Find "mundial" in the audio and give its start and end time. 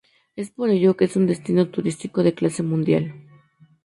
2.63-3.13